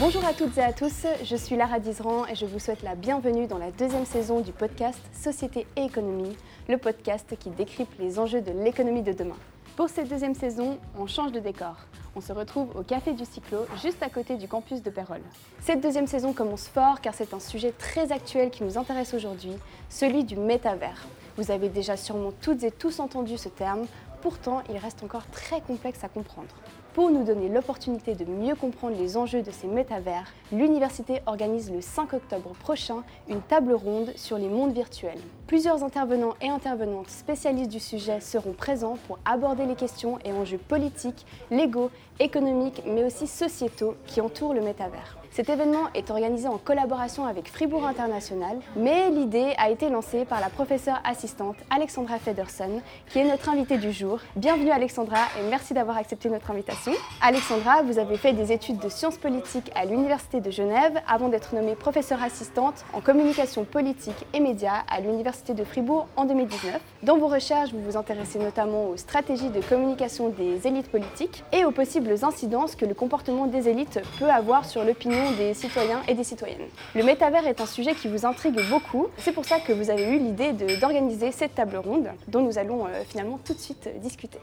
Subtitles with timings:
[0.00, 2.94] Bonjour à toutes et à tous, je suis Lara Dizran et je vous souhaite la
[2.94, 6.38] bienvenue dans la deuxième saison du podcast Société et économie,
[6.70, 9.36] le podcast qui décrypte les enjeux de l'économie de demain.
[9.76, 11.76] Pour cette deuxième saison, on change de décor.
[12.16, 15.20] On se retrouve au Café du Cyclo, juste à côté du campus de Pérol.
[15.60, 19.52] Cette deuxième saison commence fort car c'est un sujet très actuel qui nous intéresse aujourd'hui,
[19.90, 21.06] celui du métavers.
[21.36, 23.84] Vous avez déjà sûrement toutes et tous entendu ce terme,
[24.22, 26.54] pourtant il reste encore très complexe à comprendre.
[26.94, 31.80] Pour nous donner l'opportunité de mieux comprendre les enjeux de ces métavers, l'université organise le
[31.80, 35.20] 5 octobre prochain une table ronde sur les mondes virtuels.
[35.46, 40.58] Plusieurs intervenants et intervenantes spécialistes du sujet seront présents pour aborder les questions et enjeux
[40.58, 45.19] politiques, légaux, économiques, mais aussi sociétaux qui entourent le métavers.
[45.32, 50.40] Cet événement est organisé en collaboration avec Fribourg International, mais l'idée a été lancée par
[50.40, 54.18] la professeure assistante Alexandra Federson, qui est notre invitée du jour.
[54.34, 56.90] Bienvenue Alexandra et merci d'avoir accepté notre invitation.
[57.22, 61.54] Alexandra, vous avez fait des études de sciences politiques à l'Université de Genève avant d'être
[61.54, 66.80] nommée professeure assistante en communication politique et médias à l'Université de Fribourg en 2019.
[67.04, 71.64] Dans vos recherches, vous vous intéressez notamment aux stratégies de communication des élites politiques et
[71.64, 76.14] aux possibles incidences que le comportement des élites peut avoir sur l'opinion des citoyens et
[76.14, 76.68] des citoyennes.
[76.94, 79.08] Le métavers est un sujet qui vous intrigue beaucoup.
[79.18, 82.86] C'est pour ça que vous avez eu l'idée d'organiser cette table ronde dont nous allons
[82.86, 84.38] euh, finalement tout de suite euh, discuter.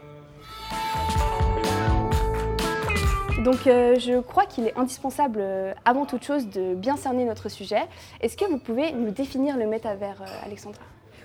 [3.44, 5.42] Donc euh, je crois qu'il est indispensable
[5.84, 7.82] avant toute chose de bien cerner notre sujet.
[8.20, 10.82] Est-ce que vous pouvez nous définir le métavers, Alexandra?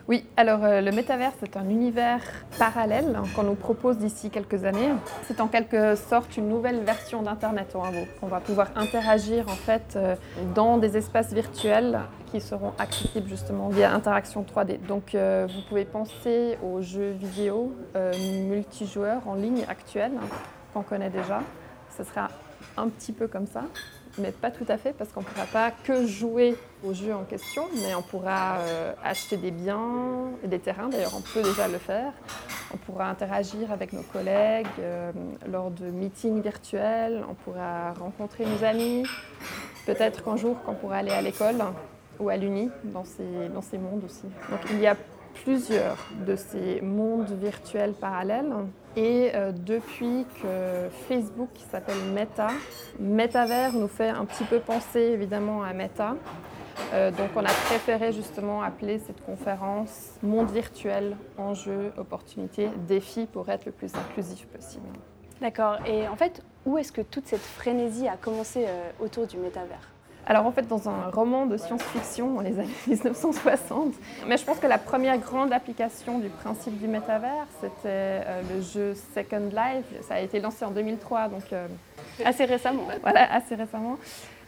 [0.09, 2.20] Oui, alors euh, le métavers, c'est un univers
[2.59, 4.90] parallèle qu'on nous propose d'ici quelques années.
[5.23, 7.73] C'est en quelque sorte une nouvelle version d'Internet.
[8.22, 10.16] On va pouvoir interagir en fait euh,
[10.56, 14.86] dans des espaces virtuels qui seront accessibles justement via interaction 3D.
[14.86, 17.74] Donc euh, vous pouvez penser aux jeux vidéo
[18.50, 20.20] multijoueurs en ligne actuels
[20.74, 21.40] qu'on connaît déjà.
[21.98, 22.28] Ce sera
[22.76, 23.64] un petit peu comme ça
[24.18, 27.23] mais pas tout à fait parce qu'on ne pourra pas que jouer au jeu en
[27.23, 31.68] question, mais on pourra euh, acheter des biens et des terrains, d'ailleurs on peut déjà
[31.68, 32.13] le faire.
[32.74, 35.12] On pourra interagir avec nos collègues euh,
[35.50, 39.03] lors de meetings virtuels, on pourra rencontrer nos amis,
[39.85, 41.63] peut-être qu'un jour qu'on pourra aller à l'école
[42.19, 44.25] ou à l'Uni dans ces, mondes aussi.
[44.50, 44.96] Donc il y a
[45.44, 48.53] plusieurs de ces mondes virtuels parallèles.
[48.96, 52.50] Et euh, depuis que Facebook, s'appelle Meta,
[53.00, 56.16] Metaverse nous fait un petit peu penser évidemment à Meta.
[56.94, 63.50] Euh, donc on a préféré justement appeler cette conférence Monde virtuel, enjeux, opportunités, défis pour
[63.50, 64.88] être le plus inclusif possible.
[65.41, 65.78] D'accord.
[65.85, 69.93] Et en fait, où est-ce que toute cette frénésie a commencé euh, autour du métavers?
[70.25, 73.94] Alors en fait, dans un roman de science-fiction dans les années 1960,
[74.28, 78.61] mais je pense que la première grande application du principe du métavers, c'était euh, le
[78.61, 79.85] jeu Second Life.
[80.07, 81.67] Ça a été lancé en 2003, donc euh,
[82.23, 82.84] assez récemment.
[83.01, 83.97] Voilà, assez récemment.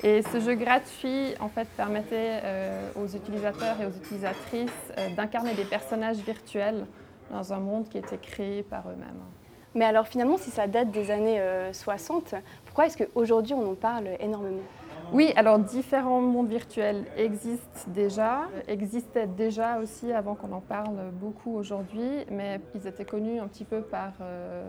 [0.04, 4.72] Et ce jeu gratuit, en fait, permettait euh, aux utilisateurs et aux utilisatrices
[5.18, 6.86] d'incarner des personnages virtuels
[7.32, 9.24] dans un monde qui était créé par eux-mêmes.
[9.74, 11.42] Mais alors finalement, si ça date des années
[11.74, 14.62] 60, pourquoi est-ce qu'aujourd'hui on en parle énormément?
[15.14, 21.56] Oui, alors différents mondes virtuels existent déjà, existaient déjà aussi avant qu'on en parle beaucoup
[21.56, 24.64] aujourd'hui, mais ils étaient connus un petit peu par, euh,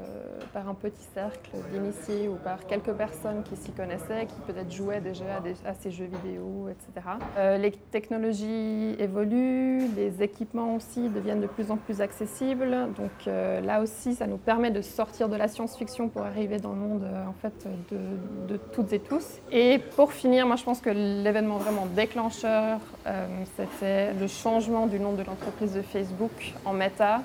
[0.53, 5.01] par un petit cercle d'initiés ou par quelques personnes qui s'y connaissaient, qui peut-être jouaient
[5.01, 5.25] déjà
[5.65, 7.09] à, ces jeux vidéo, etc.
[7.39, 13.61] Euh, les technologies évoluent, les équipements aussi deviennent de plus en plus accessibles, donc euh,
[13.61, 17.07] là aussi ça nous permet de sortir de la science-fiction pour arriver dans le monde
[17.27, 19.41] en fait de, de toutes et tous.
[19.51, 23.27] Et pour finir, moi je pense que l'événement vraiment déclencheur, euh,
[23.57, 27.23] c'était le changement du nom de l'entreprise de Facebook en Meta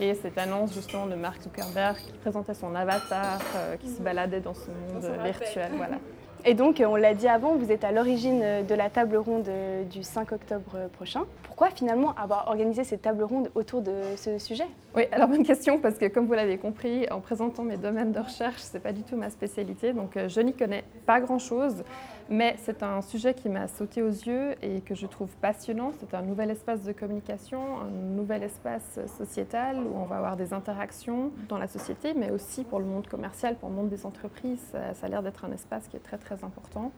[0.00, 4.40] et cette annonce justement de Mark Zuckerberg qui présentait son avatar euh, qui se baladait
[4.40, 5.72] dans ce monde virtuel.
[5.76, 5.98] Voilà.
[6.46, 9.48] Et donc, on l'a dit avant, vous êtes à l'origine de la table ronde
[9.90, 11.22] du 5 octobre prochain.
[11.42, 14.66] Pourquoi finalement avoir organisé cette table ronde autour de ce sujet?
[14.94, 18.20] Oui, alors bonne question, parce que comme vous l'avez compris, en présentant mes domaines de
[18.20, 21.82] recherche, ce n'est pas du tout ma spécialité, donc euh, je n'y connais pas grand-chose.
[22.30, 25.92] Mais c'est un sujet qui m'a sauté aux yeux et que je trouve passionnant.
[26.00, 30.54] C'est un nouvel espace de communication, un nouvel espace sociétal où on va avoir des
[30.54, 34.64] interactions dans la société, mais aussi pour le monde commercial, pour le monde des entreprises.
[34.72, 36.90] Ça, a l'air d'être un espace qui est très très important.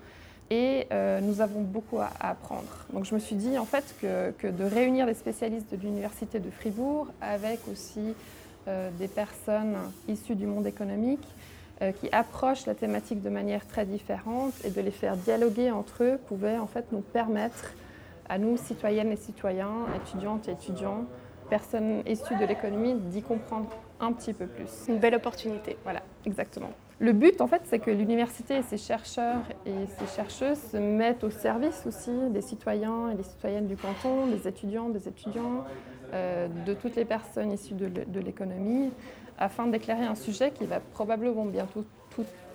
[0.49, 2.87] Et euh, nous avons beaucoup à, apprendre.
[2.93, 6.39] Donc je me suis dit en fait que, que de réunir des spécialistes de l'Université
[6.39, 8.15] de Fribourg avec aussi
[8.69, 9.77] euh, des personnes
[10.09, 11.27] issues du monde économique,
[11.83, 16.03] euh, qui approchent la thématique de manière très différente et de les faire dialoguer entre
[16.03, 17.75] eux pouvait en fait nous permettre
[18.29, 21.05] à nous, citoyennes et citoyens, étudiantes et étudiants,
[21.49, 23.69] personnes issues de l'économie, d'y comprendre
[24.01, 24.89] un petit peu plus.
[24.89, 25.77] Une belle opportunité.
[25.85, 26.71] Voilà, exactement.
[26.99, 31.25] Le but, en fait, c'est que l'université et ses chercheurs et ses chercheuses se mettent
[31.25, 35.65] au service aussi des citoyens et des citoyennes du canton, des étudiants, des étudiants,
[36.15, 38.93] euh, de toutes les personnes issues de l'économie,
[39.39, 41.85] afin d'éclairer un sujet qui va probablement bientôt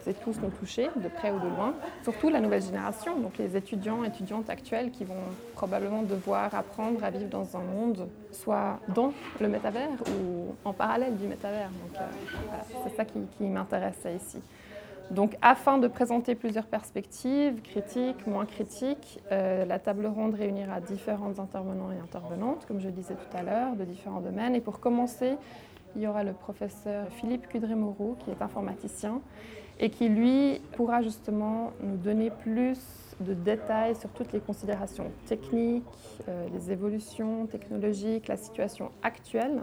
[0.07, 1.73] et tous nous toucher, de près ou de loin.
[2.03, 5.15] Surtout la nouvelle génération, donc les étudiants, étudiantes actuels qui vont
[5.55, 11.15] probablement devoir apprendre à vivre dans un monde soit dans le métavers ou en parallèle
[11.17, 11.69] du métavers.
[11.69, 14.39] Donc euh, c'est ça qui, m'intéresse ici.
[15.09, 21.37] Donc, afin de présenter plusieurs perspectives, critiques, moins critiques, euh, la table ronde réunira différents
[21.37, 24.55] intervenants et intervenantes, comme je disais tout à l'heure, de différents domaines.
[24.55, 25.35] Et pour commencer,
[25.97, 29.19] il y aura le professeur Philippe Cudré-Moreau, qui est informaticien,
[29.81, 32.79] et qui, lui, pourra justement nous donner plus
[33.19, 35.83] de détails sur toutes les considérations techniques,
[36.29, 39.61] euh, les évolutions technologiques, la situation actuelle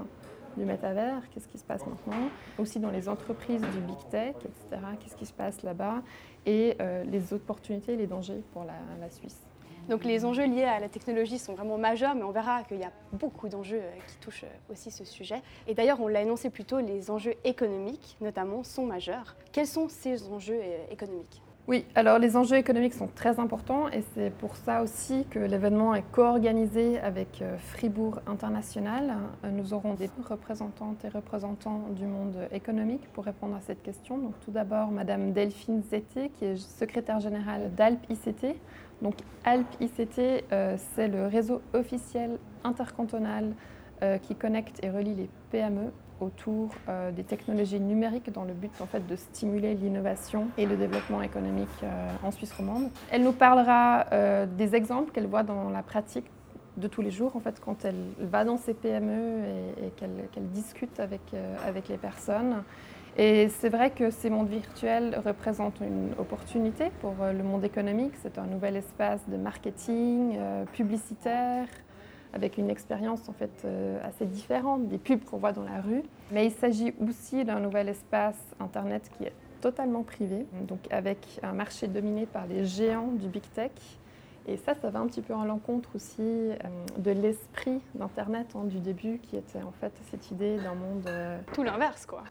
[0.56, 4.82] du métavers, qu'est-ce qui se passe maintenant, aussi dans les entreprises du big tech, etc.,
[5.00, 6.02] qu'est-ce qui se passe là-bas,
[6.46, 9.40] et euh, les opportunités et les dangers pour la Suisse.
[9.88, 12.85] Donc les enjeux liés à la technologie sont vraiment majeurs, mais on verra qu'il y
[12.85, 15.40] a beaucoup d'enjeux euh, qui touchent euh, aussi ce sujet.
[15.67, 19.35] Et d'ailleurs, on l'a énoncé plus tôt, les enjeux économiques, notamment, sont majeurs.
[19.50, 21.43] Quels sont ces enjeux euh, économiques?
[21.69, 25.94] Oui, alors les enjeux économiques sont très importants et c'est pour ça aussi que l'événement
[25.94, 29.19] est co-organisé avec Fribourg International.
[29.52, 34.17] Nous aurons des représentantes et représentants du monde économique pour répondre à cette question.
[34.17, 38.56] Donc tout d'abord, Madame Delphine Zété, qui est secrétaire générale d'Alp ICT.
[39.02, 39.14] Donc
[39.44, 43.52] ALP ICT, euh, c'est le réseau officiel intercantonal
[44.02, 48.72] euh, qui connecte et relie les PME autour euh, des technologies numériques dans le but
[48.80, 51.68] en fait de stimuler l'innovation et le développement économique
[52.24, 52.90] en Suisse romande.
[53.12, 54.04] Elle nous parlera
[54.56, 56.26] des exemples qu'elle voit dans la pratique
[56.76, 59.44] de tous les jours en fait quand elle va dans ces PME
[59.80, 61.20] et, qu'elle discute avec,
[61.64, 62.64] avec les personnes.
[63.20, 68.12] Et c'est vrai que ces mondes virtuels représentent une opportunité pour euh, le monde économique.
[68.22, 71.66] C'est un nouvel espace de marketing euh, publicitaire
[72.32, 76.04] avec une expérience en fait euh, assez différente des pubs qu'on voit dans la rue.
[76.30, 81.52] Mais il s'agit aussi d'un nouvel espace internet qui est totalement privé, donc avec un
[81.52, 83.72] marché dominé par les géants du big tech
[84.48, 86.54] et ça, ça va un petit peu en l'encontre aussi euh,
[86.96, 91.06] de l'esprit d'Internet hein, du début, qui était en fait cette idée d'un monde...
[91.06, 92.24] Euh, tout l'inverse, quoi.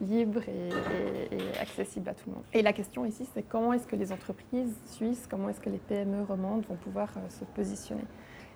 [0.00, 2.44] libre et, accessible à tout le monde.
[2.52, 5.78] Et la question ici, c'est comment est-ce que les entreprises suisses, comment est-ce que les
[5.78, 8.04] PME romandes vont pouvoir euh, se positionner?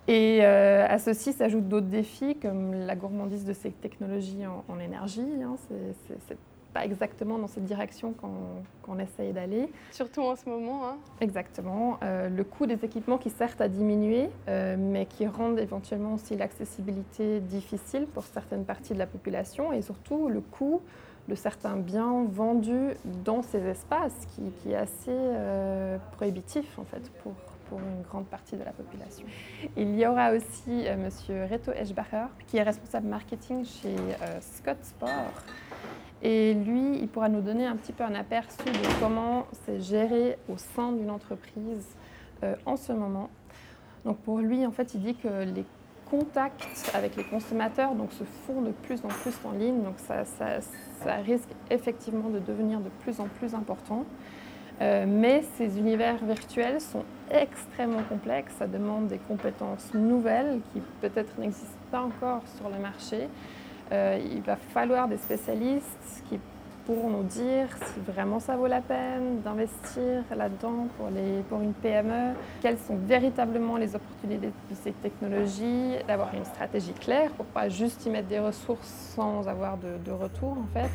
[0.07, 5.23] Et à ceci s'ajoutent d'autres défis comme la gourmandise de ces technologies en, énergie.
[5.43, 5.57] Hein,
[6.29, 6.37] c'est
[6.75, 8.13] pas exactement dans cette direction
[8.83, 9.73] qu'on essaye d'aller.
[9.93, 10.89] Surtout en ce moment.
[10.89, 10.97] Hein.
[11.21, 11.99] Exactement.
[12.03, 16.37] Euh, le coût des équipements qui certes a diminué, euh, mais qui rendent éventuellement aussi
[16.37, 20.83] l'accessibilité difficile pour certaines parties de la population et surtout le coût
[21.29, 22.91] de certains biens vendus
[23.25, 27.33] dans ces espaces qui, qui est assez euh, prohibitif en fait pour,
[27.71, 29.25] pour une grande partie de la population.
[29.77, 31.09] Il y aura aussi M.
[31.51, 33.97] Reto Eschbacher, qui est responsable marketing chez
[34.41, 35.33] Scott Sport,
[36.25, 40.39] et lui, il pourra nous donner un petit peu un aperçu de comment c'est géré
[40.49, 41.87] au sein d'une entreprise
[42.43, 43.29] euh, en ce moment.
[44.07, 45.67] Donc pour lui, en fait, il dit que les
[46.11, 50.25] contacts avec les consommateurs donc, se font de plus en plus en ligne, donc ça,
[51.27, 54.05] risque effectivement de devenir de plus en plus important.
[54.81, 61.39] Euh, mais ces univers virtuels sont extrêmement complexes, ça demande des compétences nouvelles qui peut-être
[61.39, 63.29] n'existent pas encore sur le marché.
[63.93, 66.39] Euh, il va falloir des spécialistes qui
[66.87, 72.79] pourront nous dire si vraiment ça vaut la peine d'investir là-dedans pour, une PME, quelles
[72.79, 78.11] sont véritablement les opportunités de ces technologies, d'avoir une stratégie claire pour pas juste y
[78.11, 80.91] mettre des ressources sans avoir de retour en fait.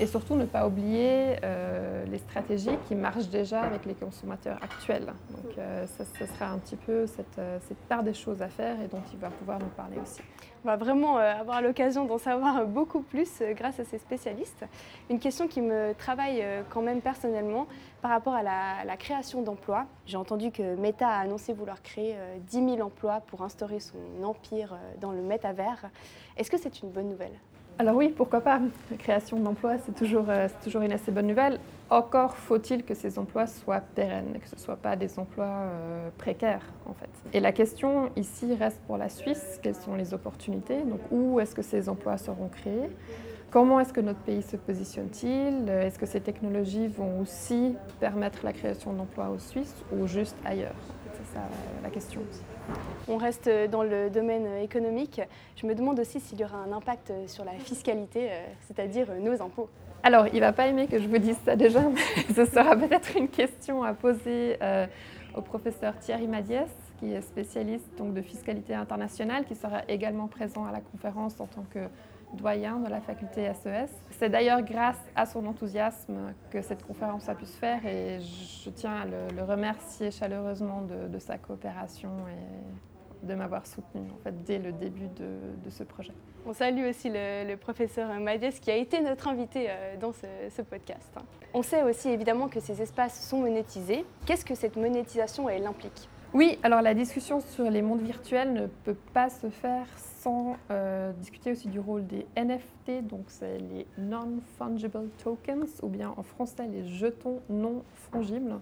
[0.00, 5.06] Et surtout ne pas oublier euh, les stratégies qui marchent déjà avec les consommateurs actuels.
[5.30, 8.80] Donc euh, ça, sera un petit peu cette, euh, cette, part des choses à faire
[8.80, 10.20] et dont il va pouvoir nous parler aussi.
[10.64, 14.64] On va vraiment avoir l'occasion d'en savoir beaucoup plus grâce à ces spécialistes.
[15.10, 17.66] Une question qui me travaille quand même personnellement
[18.00, 19.86] par rapport à la, la création d'emplois.
[20.06, 22.14] J'ai entendu que Meta a annoncé vouloir créer
[22.46, 25.90] 10 000 emplois pour instaurer son empire dans le métavers.
[26.36, 27.38] Est-ce que c'est une bonne nouvelle?
[27.82, 28.60] Alors oui, pourquoi pas?
[28.92, 31.58] La création d'emplois, c'est toujours, euh, toujours une assez bonne nouvelle.
[31.90, 36.08] Encore faut-il que ces emplois soient pérennes, que ce ne soient pas des emplois euh,
[36.16, 37.10] précaires en fait.
[37.32, 40.82] Et la question ici reste pour la Suisse, quelles sont les opportunités?
[40.82, 42.88] Donc où est-ce que ces emplois seront créés?
[43.52, 45.68] Comment est-ce que notre pays se positionne-t-il?
[45.68, 50.74] Est-ce que ces technologies vont aussi permettre la création d'emplois aux Suisses ou juste ailleurs?
[51.12, 51.42] C'est ça
[51.82, 52.40] la question aussi.
[53.08, 55.20] On reste dans le domaine économique.
[55.56, 59.42] Je me demande aussi s'il y aura un impact sur la fiscalité, euh, c'est-à-dire nos
[59.42, 59.68] impôts.
[60.02, 62.00] Alors, il va pas aimer que je vous dise ça déjà, mais
[62.34, 64.86] ce sera peut-être une question à poser euh,
[65.36, 70.64] au professeur Thierry Madiès, qui est spécialiste donc, de fiscalité internationale, qui sera également présent
[70.64, 71.80] à la conférence en tant que
[72.32, 73.90] doyen de la faculté SES.
[74.10, 78.70] C'est d'ailleurs grâce à son enthousiasme que cette conférence a pu se faire et je
[78.70, 84.58] tiens à le, remercier chaleureusement de, sa coopération et de m'avoir soutenu en fait, dès
[84.58, 86.12] le début de, ce projet.
[86.46, 90.62] On salue aussi le, professeur Madiès qui a été notre invité euh, dans ce, ce,
[90.62, 91.12] podcast.
[91.54, 94.04] On sait aussi évidemment que ces espaces sont monétisés.
[94.26, 96.08] Qu'est-ce que cette monétisation elle implique?
[96.34, 99.86] Oui, alors la discussion sur les mondes virtuels ne peut pas se faire
[100.22, 106.14] sans euh, discuter aussi du rôle des NFT, donc c'est les non-fungible tokens, ou bien
[106.16, 108.54] en français les jetons non fongibles.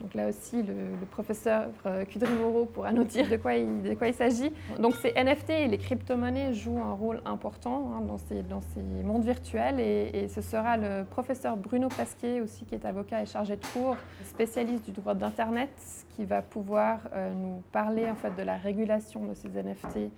[0.00, 0.74] Donc là aussi, le,
[1.10, 4.50] professeur euh, Kudry-Moreau pourra nous dire de quoi il, s'agit.
[4.78, 9.78] Donc ces NFT et les crypto-monnaies jouent un rôle important hein, dans, ces, mondes virtuels
[9.80, 13.96] et, ce sera le professeur Bruno Pasquier aussi, qui est avocat et chargé de cours,
[14.24, 15.70] spécialiste du droit d'Internet,
[16.16, 20.10] qui va pouvoir euh, nous parler en fait de la régulation de ces NFT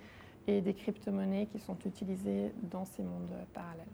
[0.47, 3.85] et des crypto-monnaies qui sont utilisées dans ces mondes parallèles.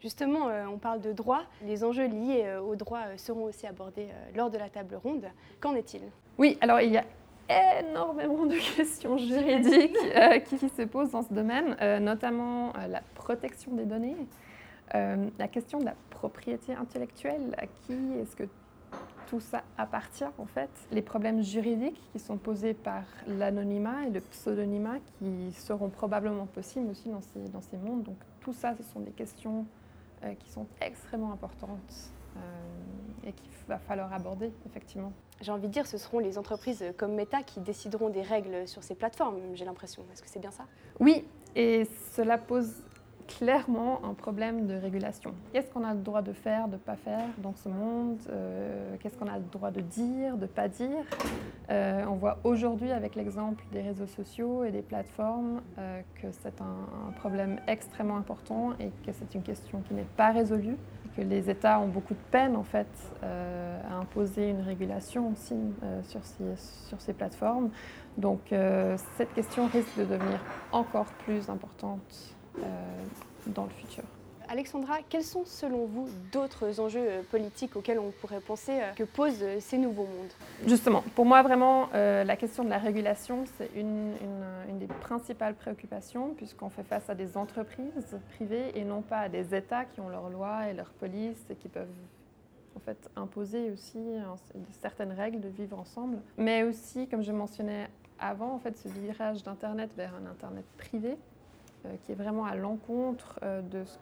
[0.00, 1.42] Justement, euh, on parle de droit.
[1.62, 5.26] Les enjeux liés euh, au droit euh, seront aussi abordés lors de la table ronde.
[5.60, 6.02] Qu'en est-il?
[6.38, 7.04] Oui, alors il y a
[7.80, 9.96] énormément de questions juridiques
[10.46, 14.16] qui, se posent dans ce domaine, notamment la protection des données,
[14.92, 18.44] la question de la propriété intellectuelle, à qui est-ce que
[19.28, 24.20] tout ça appartient en fait, les problèmes juridiques qui sont posés par l'anonymat et le
[24.20, 28.04] pseudonymat qui seront probablement possibles aussi dans ces, dans ces mondes.
[28.04, 29.66] Donc tout ça, ce sont des questions
[30.24, 32.40] euh, qui sont extrêmement importantes euh,
[33.24, 35.12] et qu'il va falloir aborder, effectivement.
[35.40, 38.82] J'ai envie de dire, ce seront les entreprises comme Meta qui décideront des règles sur
[38.82, 40.02] ces plateformes, j'ai l'impression.
[40.12, 40.64] Est-ce que c'est bien ça?
[40.98, 42.82] Oui, et cela pose
[43.28, 45.32] clairement un problème de régulation.
[45.52, 48.96] Qu'est-ce qu'on a le droit de faire, de ne pas faire dans ce monde euh,
[49.00, 51.04] Qu'est-ce qu'on a le droit de dire, de ne pas dire?
[51.70, 56.60] Euh, On voit aujourd'hui avec l'exemple des réseaux sociaux et des plateformes euh, que c'est
[56.60, 60.76] un, problème extrêmement important et que c'est une question qui n'est pas résolue.
[61.16, 62.86] Que les États ont beaucoup de peine en fait
[63.22, 65.56] à imposer une régulation aussi
[66.04, 66.20] sur,
[67.00, 67.70] ces, plateformes.
[68.18, 68.40] Donc
[69.16, 70.38] cette question risque de devenir
[70.70, 72.36] encore plus importante
[73.46, 74.04] dans le futur.
[74.50, 79.04] Alexandra, quels sont selon vous d'autres enjeux euh, politiques auxquels on pourrait penser euh, que
[79.04, 80.32] posent ces nouveaux mondes?
[80.66, 84.14] Justement, pour moi vraiment, la question de la régulation, c'est une,
[84.70, 89.28] une, des principales préoccupations puisqu'on fait face à des entreprises privées et non pas à
[89.28, 91.86] des États qui ont leurs lois et leurs polices et qui peuvent
[92.76, 93.98] en fait imposer aussi
[94.80, 96.18] certaines règles de vivre ensemble.
[96.36, 97.88] Mais aussi, comme je mentionnais
[98.20, 101.14] avant, en fait, ce virage d'Internet vers un Internet privé euh,
[102.02, 103.98] qui est vraiment à l'encontre euh, de ce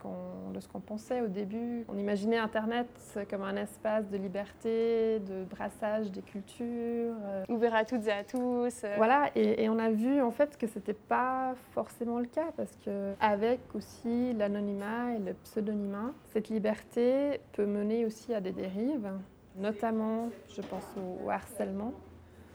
[0.69, 1.85] qu'on pensait au début.
[1.89, 2.89] On imaginait Internet
[3.31, 7.15] comme un espace de liberté, de brassage des cultures.
[7.25, 7.45] Euh.
[7.49, 8.85] Ouvert à toutes et à tous.
[8.97, 12.77] Voilà, et, on a vu en fait que ce n'était pas forcément le cas parce
[12.85, 19.11] qu'avec aussi l'anonymat et le pseudonymat, cette liberté peut mener aussi à des dérives,
[19.57, 21.93] notamment, je pense, au harcèlement.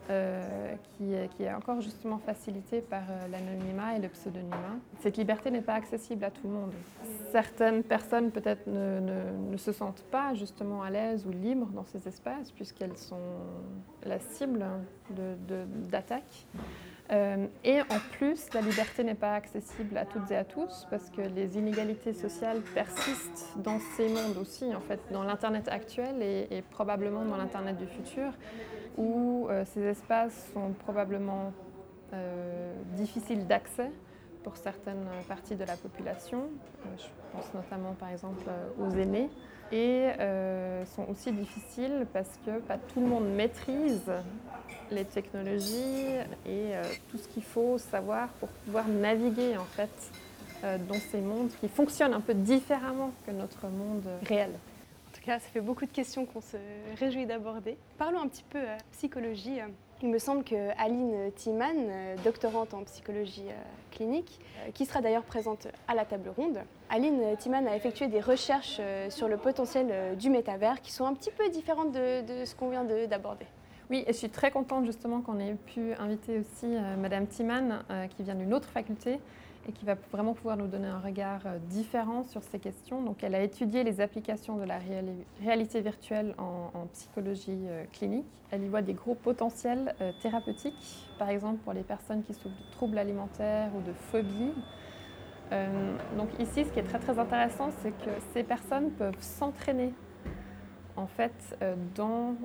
[0.10, 4.78] Euh, qui, est encore justement facilité par euh, l'anonymat et le pseudonymat.
[5.00, 6.74] Cette liberté n'est pas accessible à tout le monde.
[7.32, 12.52] Certaines personnes peut-être ne, se sentent pas justement à l'aise ou libres dans ces espaces
[12.52, 13.22] puisqu'elles sont
[14.04, 14.66] la cible
[15.90, 16.46] d'attaques.
[17.12, 21.10] Euh, et en plus, la liberté n'est pas accessible à toutes et à tous parce
[21.10, 26.64] que les inégalités sociales persistent dans ces mondes aussi, en fait, dans l'Internet actuel et
[26.72, 28.32] probablement dans l'Internet du futur
[28.98, 31.54] où euh, ces espaces sont probablement
[32.14, 33.92] euh, difficiles d'accès
[34.44, 36.40] pour certaines parties de la population.
[36.40, 38.44] Euh, je pense notamment par exemple
[38.80, 39.30] aux aînés.
[39.74, 40.10] Et
[40.98, 44.12] sont aussi difficiles parce que pas tout le monde maîtrise
[44.92, 46.08] les technologies
[46.46, 46.74] et
[47.10, 50.12] tout ce qu'il faut savoir pour pouvoir naviguer en fait
[50.62, 54.52] dans ces mondes qui fonctionnent un peu différemment que notre monde réel
[55.26, 56.58] ça fait beaucoup de questions qu'on se
[57.00, 57.78] réjouit d'aborder.
[57.98, 59.60] Parlons un petit peu euh, psychologie.
[60.02, 63.62] Il me semble que Aline Timan, euh, doctorante en psychologie euh,
[63.92, 64.40] clinique,
[64.74, 66.60] qui sera d'ailleurs présente à la table ronde,
[66.90, 71.32] Aline Timan a effectué des recherches sur le potentiel du métavers qui sont un petit
[71.32, 73.48] peu différentes de, ce qu'on vient d'aborder.
[73.90, 76.68] Oui, et je suis très contente justement qu'on ait pu inviter aussi
[77.00, 77.84] Madame Timan,
[78.16, 79.20] qui vient d'une autre faculté,
[79.68, 83.02] et qui va vraiment pouvoir nous donner un regard euh, différent sur ces questions.
[83.02, 84.80] Donc, elle a étudié les applications de la
[85.42, 88.26] réalité virtuelle en, psychologie euh, clinique.
[88.50, 92.50] Elle y voit des gros potentiels euh, thérapeutiques, par exemple pour les personnes qui souffrent
[92.50, 94.54] de troubles alimentaires ou de phobies.
[96.16, 99.94] Donc ici, ce qui est très très intéressant, c'est que ces personnes peuvent s'entraîner
[100.96, 101.58] en fait
[101.94, 102.36] dans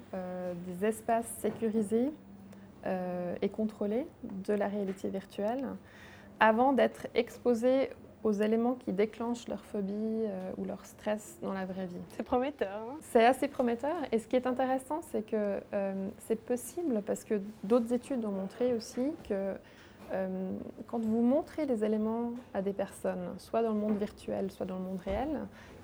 [0.67, 2.11] des espaces sécurisés
[2.85, 5.65] et contrôlés de la réalité virtuelle
[6.41, 7.91] avant d'être exposées
[8.25, 10.25] aux éléments qui déclenchent leur phobie
[10.57, 12.01] ou leur stress dans la vraie vie.
[12.17, 12.83] C'est prometteur.
[12.89, 12.97] Hein.
[13.01, 13.95] c'est assez prometteur.
[14.11, 15.61] Et ce qui est intéressant, c'est que
[16.27, 19.55] c'est possible parce que d'autres études ont montré aussi que
[20.13, 20.29] euh,
[20.87, 24.77] quand vous montrez les éléments à des personnes, soit dans le monde virtuel, soit dans
[24.77, 25.29] le monde réel,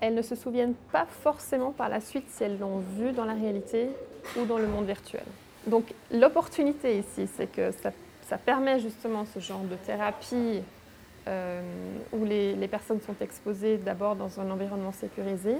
[0.00, 3.34] elles ne se souviennent pas forcément par la suite si elles l'ont vu dans la
[3.34, 3.90] réalité
[4.38, 5.24] ou dans le monde virtuel.
[5.66, 7.90] Donc l'opportunité ici, c'est que ça,
[8.38, 10.62] permet justement ce genre de thérapie
[11.28, 11.62] euh,
[12.12, 15.56] où les, personnes sont exposées d'abord dans un environnement sécurisé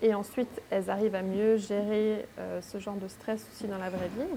[0.00, 3.90] et ensuite elles arrivent à mieux gérer euh, ce genre de stress aussi dans la
[3.90, 4.30] vraie vie.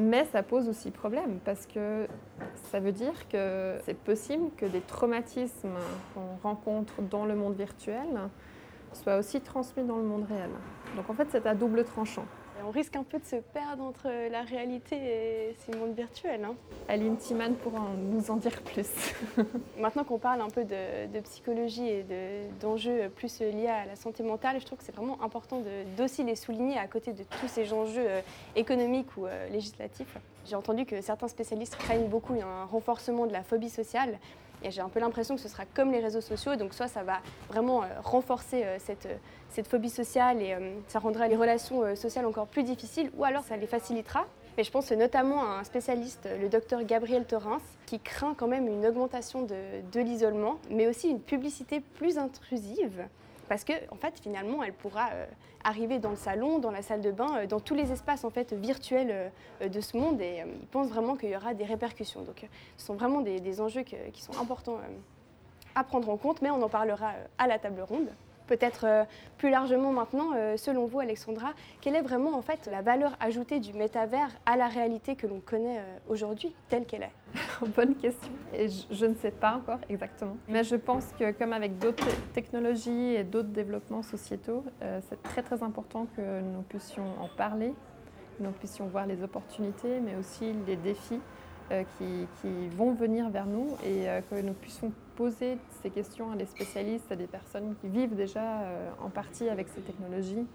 [0.00, 2.06] Mais ça pose aussi problème parce que
[2.70, 5.76] ça veut dire que c'est possible que des traumatismes
[6.14, 8.06] qu'on rencontre dans le monde virtuel
[8.92, 10.50] soient aussi transmis dans le monde réel.
[10.96, 12.26] Donc en fait, c'est à double tranchant
[12.66, 16.44] on risque un peu de se perdre entre la réalité et ces mondes virtuels.
[16.44, 16.54] Hein.
[16.88, 18.88] Aline Timan pourra nous en dire plus.
[19.78, 22.04] Maintenant qu'on parle un peu de, psychologie et
[22.60, 25.62] d'enjeux plus liés à la santé mentale, je trouve que c'est vraiment important
[25.96, 28.20] d'aussi les souligner à côté de tous ces enjeux euh,
[28.56, 30.16] économiques ou euh, législatifs.
[30.46, 34.18] J'ai entendu que certains spécialistes craignent beaucoup un renforcement de la phobie sociale.
[34.62, 37.02] Et j'ai un peu l'impression que ce sera comme les réseaux sociaux, donc soit ça
[37.02, 39.08] va vraiment euh, renforcer cette,
[39.50, 43.24] cette phobie sociale et euh, ça rendra les relations euh, sociales encore plus difficiles ou
[43.24, 44.26] alors ça les facilitera.
[44.56, 48.66] Mais je pense notamment à un spécialiste, le docteur Gabriel Torrens, qui craint quand même
[48.66, 53.06] une augmentation de, l'isolement, mais aussi une publicité plus intrusive.
[53.48, 55.26] Parce que, en fait, finalement, elle pourra euh,
[55.64, 58.52] arriver dans le salon, dans la salle de bain, dans tous les espaces en fait
[58.52, 62.22] virtuels de ce monde, et il pense vraiment qu'il y aura des répercussions.
[62.22, 64.78] Donc, ce sont vraiment des, enjeux qui sont importants
[65.74, 68.08] à prendre en compte, mais on en parlera à la table ronde.
[68.48, 69.04] Peut-être euh,
[69.36, 71.52] plus largement maintenant, euh, selon vous, Alexandra,
[71.82, 75.40] quelle est vraiment en fait la valeur ajoutée du métavers à la réalité que l'on
[75.40, 77.12] connaît euh, aujourd'hui, telle qu'elle est?
[77.76, 78.32] Bonne question.
[78.54, 80.38] Et je, ne sais pas encore exactement.
[80.48, 85.62] Mais je pense que comme avec d'autres technologies et d'autres développements sociétaux, c'est très très
[85.62, 87.74] important que nous puissions en parler,
[88.38, 91.20] que nous puissions voir les opportunités, mais aussi les défis
[91.98, 97.10] qui, vont venir vers nous et que nous puissions poser ces questions à des spécialistes,
[97.10, 100.46] à des personnes qui vivent déjà euh, en partie avec ces technologies.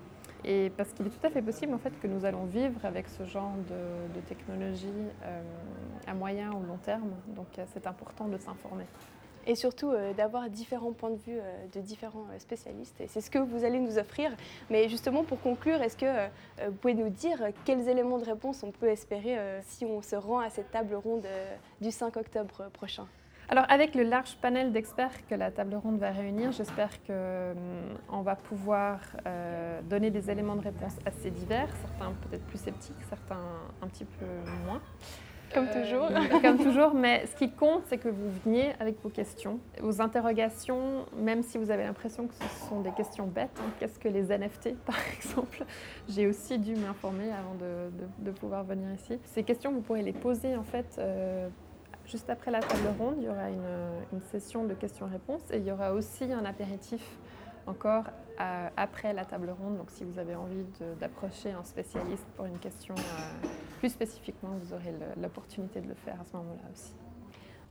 [0.45, 3.07] Et parce qu'il est tout à fait possible en fait que nous allons vivre avec
[3.09, 5.07] ce genre de, de technologie
[6.05, 7.11] à moyen ou long terme.
[7.27, 8.85] Donc c'est important de s'informer
[9.45, 13.01] et surtout euh, d'avoir différents points de vue euh, de différents euh, spécialistes.
[13.07, 14.31] C'est ce que vous allez nous offrir.
[14.69, 16.27] Mais justement, pour conclure, est-ce que
[16.65, 20.39] vous pouvez nous dire quels éléments de réponse on peut espérer si on se rend
[20.39, 21.25] à cette table ronde
[21.81, 23.07] du 5 octobre prochain?
[23.53, 28.35] Alors avec le large panel d'experts que la table ronde va réunir, j'espère qu'on va
[28.35, 28.99] pouvoir
[29.87, 33.45] donner des éléments de réponse assez divers, certains peut-être plus sceptiques, certains
[33.83, 34.25] un petit peu
[34.65, 34.81] moins.
[35.53, 36.05] Comme toujours.
[36.09, 40.01] Euh, comme toujours, mais ce qui compte, c'est que vous veniez avec vos questions, vos
[40.01, 43.51] interrogations, même si vous avez l'impression que ce sont des questions bêtes.
[43.59, 43.69] Hein.
[43.79, 45.63] Qu'est-ce que les NFT, par exemple?
[46.09, 49.19] J'ai aussi dû m'informer avant de, pouvoir venir ici.
[49.25, 50.95] Ces questions, vous pourrez les poser en fait.
[50.97, 51.47] Euh,
[52.05, 55.71] juste après la table ronde, il y aura une, session de questions-réponses et il y
[55.71, 57.03] aura aussi un apéritif
[57.65, 58.05] encore
[58.37, 59.77] après la table ronde.
[59.77, 60.65] Donc si vous avez envie
[60.99, 63.47] d'approcher un spécialiste pour une question euh,
[63.79, 66.93] plus spécifiquement, vous aurez l'opportunité de le faire à ce moment-là aussi.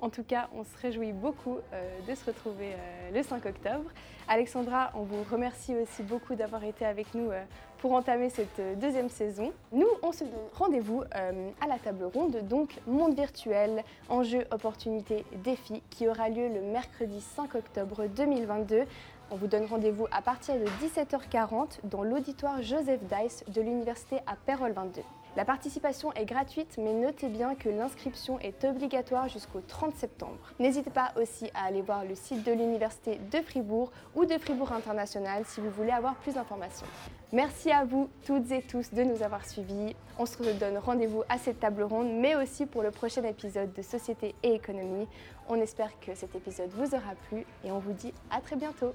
[0.03, 3.89] En tout cas, on se réjouit beaucoup euh, de se retrouver euh, le 5 octobre.
[4.29, 7.31] Alexandra, on vous remercie aussi beaucoup d'avoir été avec nous
[7.79, 9.53] pour entamer cette deuxième saison.
[9.73, 15.83] Nous, on se donne rendez-vous à la table ronde, donc monde virtuel, enjeux, opportunités, défis,
[15.91, 18.85] qui aura lieu le mercredi 5 octobre 2022
[19.33, 24.37] on vous donne rendez-vous à partir de 17h40 dans l'auditoire Joseph Dice de l'Université à
[24.37, 25.01] Pérol 22.
[25.35, 30.37] La participation est gratuite, mais notez bien que l'inscription est obligatoire jusqu'au 30 septembre.
[30.59, 34.73] N'hésitez pas aussi à aller voir le site de l'Université de Fribourg ou de Fribourg
[34.73, 36.87] International si vous voulez avoir plus d'informations.
[37.33, 39.97] Merci à vous toutes et tous de nous avoir suivis.
[40.19, 43.81] On se donne rendez-vous à cette table ronde, mais aussi pour le prochain épisode de
[43.81, 45.09] Société et Économie.
[45.49, 48.93] On espère que cet épisode vous aura plu et on vous dit à très bientôt.